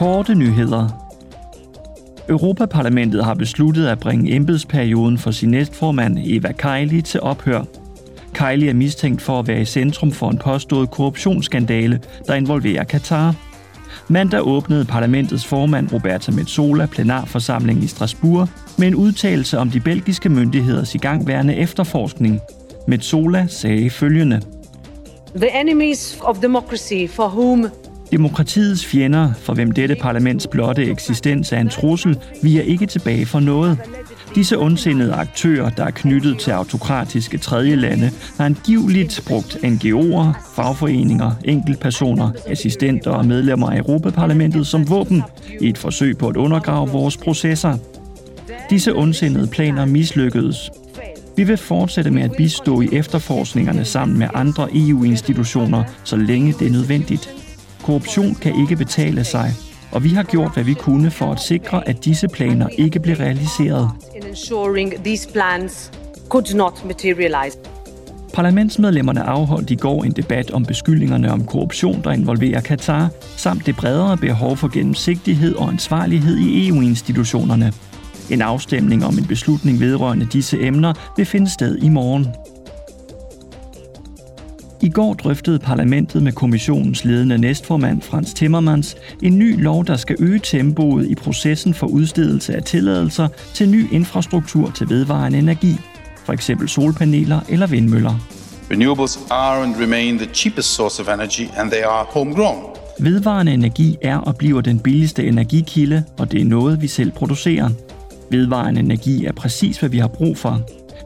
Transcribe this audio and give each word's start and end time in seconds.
Korte 0.00 0.34
nyheder. 0.34 0.88
Europaparlamentet 2.28 3.24
har 3.24 3.34
besluttet 3.34 3.86
at 3.86 3.98
bringe 3.98 4.34
embedsperioden 4.34 5.18
for 5.18 5.30
sin 5.30 5.50
næstformand 5.50 6.18
Eva 6.24 6.52
Kaili 6.52 7.02
til 7.02 7.20
ophør. 7.20 7.62
Kaili 8.34 8.68
er 8.68 8.74
mistænkt 8.74 9.22
for 9.22 9.38
at 9.38 9.48
være 9.48 9.60
i 9.60 9.64
centrum 9.64 10.12
for 10.12 10.30
en 10.30 10.38
påstået 10.38 10.90
korruptionsskandale, 10.90 12.00
der 12.26 12.34
involverer 12.34 12.84
Katar. 12.84 13.34
Mandag 14.08 14.46
åbnede 14.46 14.84
parlamentets 14.84 15.46
formand 15.46 15.92
Roberta 15.92 16.32
Metsola 16.32 16.86
plenarforsamling 16.86 17.84
i 17.84 17.86
Strasbourg 17.86 18.48
med 18.78 18.88
en 18.88 18.94
udtalelse 18.94 19.58
om 19.58 19.70
de 19.70 19.80
belgiske 19.80 20.28
myndigheders 20.28 20.94
igangværende 20.94 21.54
efterforskning. 21.54 22.40
Metsola 22.86 23.46
sagde 23.46 23.90
følgende. 23.90 24.40
The 25.36 25.60
enemies 25.60 26.18
of 26.22 26.38
democracy 26.38 27.06
for 27.08 27.28
whom 27.28 27.66
Demokratiets 28.12 28.86
fjender, 28.86 29.32
for 29.42 29.54
hvem 29.54 29.70
dette 29.70 29.94
parlaments 29.94 30.46
blotte 30.46 30.84
eksistens 30.84 31.52
er 31.52 31.58
en 31.58 31.68
trussel, 31.68 32.18
viger 32.42 32.62
ikke 32.62 32.86
tilbage 32.86 33.26
for 33.26 33.40
noget. 33.40 33.78
Disse 34.34 34.58
ondsindede 34.58 35.12
aktører, 35.12 35.70
der 35.70 35.84
er 35.84 35.90
knyttet 35.90 36.38
til 36.38 36.50
autokratiske 36.50 37.38
tredjelande, 37.38 38.10
har 38.38 38.44
angiveligt 38.44 39.22
brugt 39.26 39.56
NGO'er, 39.64 40.54
fagforeninger, 40.56 41.30
enkeltpersoner, 41.44 42.30
assistenter 42.46 43.10
og 43.10 43.26
medlemmer 43.26 43.70
af 43.70 43.78
Europaparlamentet 43.78 44.66
som 44.66 44.90
våben 44.90 45.22
i 45.60 45.68
et 45.68 45.78
forsøg 45.78 46.18
på 46.18 46.28
at 46.28 46.36
undergrave 46.36 46.88
vores 46.88 47.16
processer. 47.16 47.78
Disse 48.70 48.94
ondsindede 48.94 49.46
planer 49.46 49.84
mislykkedes. 49.84 50.70
Vi 51.36 51.44
vil 51.44 51.56
fortsætte 51.56 52.10
med 52.10 52.22
at 52.22 52.32
bistå 52.36 52.80
i 52.80 52.88
efterforskningerne 52.92 53.84
sammen 53.84 54.18
med 54.18 54.28
andre 54.34 54.68
EU-institutioner, 54.74 55.84
så 56.04 56.16
længe 56.16 56.54
det 56.58 56.66
er 56.66 56.72
nødvendigt. 56.72 57.39
Korruption 57.82 58.34
kan 58.34 58.60
ikke 58.60 58.76
betale 58.76 59.24
sig, 59.24 59.52
og 59.92 60.04
vi 60.04 60.08
har 60.08 60.22
gjort, 60.22 60.54
hvad 60.54 60.64
vi 60.64 60.74
kunne 60.74 61.10
for 61.10 61.32
at 61.32 61.40
sikre, 61.40 61.88
at 61.88 62.04
disse 62.04 62.28
planer 62.28 62.68
ikke 62.68 63.00
bliver 63.00 63.20
realiseret. 63.20 63.90
Parlamentsmedlemmerne 68.34 69.22
afholdt 69.22 69.70
i 69.70 69.74
går 69.74 70.04
en 70.04 70.12
debat 70.12 70.50
om 70.50 70.64
beskyldningerne 70.64 71.32
om 71.32 71.44
korruption, 71.44 72.00
der 72.04 72.12
involverer 72.12 72.60
Katar, 72.60 73.08
samt 73.36 73.66
det 73.66 73.76
bredere 73.76 74.16
behov 74.16 74.56
for 74.56 74.68
gennemsigtighed 74.68 75.54
og 75.54 75.68
ansvarlighed 75.68 76.36
i 76.36 76.68
EU-institutionerne. 76.68 77.72
En 78.30 78.42
afstemning 78.42 79.04
om 79.04 79.18
en 79.18 79.26
beslutning 79.26 79.80
vedrørende 79.80 80.26
disse 80.26 80.60
emner 80.60 80.94
vil 81.16 81.26
finde 81.26 81.50
sted 81.50 81.78
i 81.82 81.88
morgen. 81.88 82.26
I 84.82 84.88
går 84.88 85.14
drøftede 85.14 85.58
parlamentet 85.58 86.22
med 86.22 86.32
kommissionens 86.32 87.04
ledende 87.04 87.38
næstformand 87.38 88.02
Frans 88.02 88.34
Timmermans 88.34 88.96
en 89.22 89.38
ny 89.38 89.62
lov, 89.62 89.84
der 89.84 89.96
skal 89.96 90.16
øge 90.18 90.40
tempoet 90.42 91.06
i 91.06 91.14
processen 91.14 91.74
for 91.74 91.86
udstedelse 91.86 92.54
af 92.54 92.62
tilladelser 92.62 93.28
til 93.54 93.68
ny 93.68 93.92
infrastruktur 93.92 94.70
til 94.70 94.88
vedvarende 94.88 95.38
energi, 95.38 95.76
f.eks. 96.26 96.50
solpaneler 96.66 97.40
eller 97.48 97.66
vindmøller. 97.66 98.14
Renewables 98.70 99.18
are 99.30 99.62
and 99.64 99.74
remain 99.82 100.18
the 100.18 100.26
cheapest 100.34 100.74
source 100.74 101.02
of 101.02 101.08
energy, 101.08 101.48
and 101.56 101.70
they 101.70 101.82
are 101.82 102.06
homegrown. 102.08 102.64
Vedvarende 103.00 103.52
energi 103.52 103.96
er 104.02 104.16
og 104.16 104.36
bliver 104.36 104.60
den 104.60 104.78
billigste 104.78 105.26
energikilde, 105.26 106.04
og 106.18 106.32
det 106.32 106.40
er 106.40 106.44
noget, 106.44 106.82
vi 106.82 106.86
selv 106.88 107.12
producerer. 107.12 107.68
Vedvarende 108.30 108.80
energi 108.80 109.24
er 109.24 109.32
præcis, 109.32 109.78
hvad 109.78 109.88
vi 109.88 109.98
har 109.98 110.08
brug 110.08 110.38
for. 110.38 110.60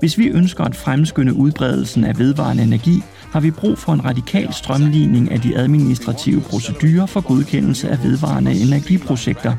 Hvis 0.00 0.18
vi 0.18 0.28
ønsker 0.28 0.64
at 0.64 0.76
fremskynde 0.76 1.34
udbredelsen 1.34 2.04
af 2.04 2.18
vedvarende 2.18 2.62
energi, 2.62 3.02
har 3.32 3.40
vi 3.40 3.50
brug 3.50 3.78
for 3.78 3.92
en 3.92 4.04
radikal 4.04 4.52
strømligning 4.52 5.30
af 5.30 5.40
de 5.40 5.56
administrative 5.56 6.40
procedurer 6.40 7.06
for 7.06 7.20
godkendelse 7.20 7.88
af 7.88 8.02
vedvarende 8.02 8.52
energiprojekter. 8.52 9.56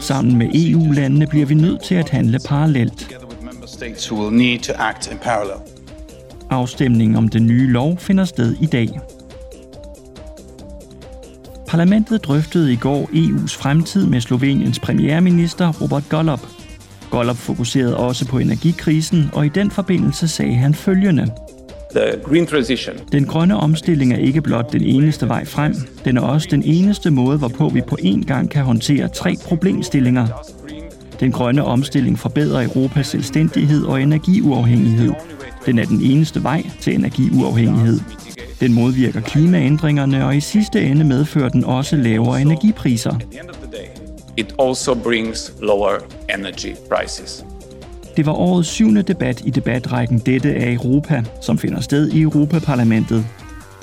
Sammen 0.00 0.38
med 0.38 0.50
EU-landene 0.54 1.26
bliver 1.26 1.46
vi 1.46 1.54
nødt 1.54 1.84
til 1.84 1.94
at 1.94 2.10
handle 2.10 2.38
parallelt. 2.46 3.16
Afstemningen 6.50 7.16
om 7.16 7.28
den 7.28 7.46
nye 7.46 7.66
lov 7.66 7.98
finder 7.98 8.24
sted 8.24 8.56
i 8.60 8.66
dag. 8.66 8.88
Parlamentet 11.68 12.24
drøftede 12.24 12.72
i 12.72 12.76
går 12.76 13.10
EU's 13.12 13.58
fremtid 13.58 14.06
med 14.06 14.20
Sloveniens 14.20 14.78
premierminister 14.78 15.72
Robert 15.72 16.08
Golob. 16.08 16.40
Golob 17.10 17.36
fokuserede 17.36 17.96
også 17.96 18.26
på 18.26 18.38
energikrisen, 18.38 19.30
og 19.32 19.46
i 19.46 19.48
den 19.48 19.70
forbindelse 19.70 20.28
sagde 20.28 20.54
han 20.54 20.74
følgende. 20.74 21.32
The 21.94 22.20
green 22.24 22.46
transition 22.46 22.94
Den 23.12 23.24
grønne 23.24 23.56
omstilling 23.56 24.12
er 24.12 24.16
ikke 24.16 24.42
blot 24.42 24.72
den 24.72 24.82
eneste 24.82 25.28
vej 25.28 25.44
frem. 25.44 25.74
Den 26.04 26.16
er 26.16 26.20
også 26.20 26.48
den 26.50 26.62
eneste 26.62 27.10
måde, 27.10 27.38
hvorpå 27.38 27.68
vi 27.68 27.80
på 27.80 27.96
én 28.00 28.24
gang 28.24 28.50
kan 28.50 28.64
håndtere 28.64 29.08
tre 29.08 29.36
problemstillinger. 29.44 30.26
Den 31.20 31.32
grønne 31.32 31.64
omstilling 31.64 32.18
forbedrer 32.18 32.64
Europas 32.64 33.06
selvstændighed 33.06 33.84
og 33.84 34.02
energiuafhængighed. 34.02 35.12
Den 35.66 35.78
er 35.78 35.84
den 35.84 36.02
eneste 36.02 36.42
vej 36.42 36.62
til 36.80 36.94
energiuafhængighed. 36.94 38.00
Den 38.60 38.72
modvirker 38.72 39.20
klimaændringerne, 39.20 40.26
og 40.26 40.36
i 40.36 40.40
sidste 40.40 40.82
ende 40.82 41.04
medfører 41.04 41.48
den 41.48 41.64
også 41.64 41.96
lavere 41.96 42.40
energipriser. 42.40 43.18
it 44.36 44.52
also 44.58 44.94
brings 44.94 45.52
lower 45.60 45.98
energy 46.28 46.74
prices. 46.88 47.44
Det 48.16 48.26
var 48.26 48.32
årets 48.32 48.68
syvende 48.68 49.02
debat 49.02 49.42
i 49.44 49.50
debatrækken 49.50 50.18
Dette 50.18 50.50
er 50.50 50.72
Europa, 50.72 51.22
som 51.40 51.58
finder 51.58 51.80
sted 51.80 52.08
i 52.08 52.22
Europaparlamentet. 52.22 53.26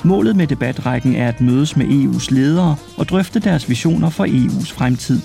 Målet 0.03 0.35
med 0.35 0.47
debatrækken 0.47 1.15
er 1.15 1.27
at 1.27 1.41
mødes 1.41 1.77
med 1.77 1.85
EU's 1.85 2.33
ledere 2.35 2.75
og 2.97 3.09
drøfte 3.09 3.39
deres 3.39 3.69
visioner 3.69 4.09
for 4.09 4.25
EU's 4.25 4.73
fremtid. 4.73 5.19